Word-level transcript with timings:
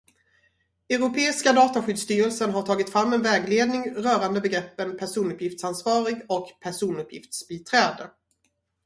Europeiska 0.89 1.53
dataskyddsstyrelsen 1.53 2.49
har 2.51 2.61
tagit 2.63 2.89
fram 2.89 3.13
en 3.13 3.21
vägledning 3.21 3.93
rörande 3.95 4.41
begreppen 4.41 4.97
personuppgiftsansvarig 4.97 6.21
och 6.29 6.49
personuppgiftsbiträde. 6.61 8.09